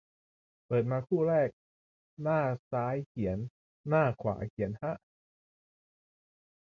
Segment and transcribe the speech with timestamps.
[0.65, 1.49] เปิดมาคู่แรก
[2.21, 3.37] หน้าซ้ายเขียน
[3.87, 4.93] หน้าขวาเขียน ฮะ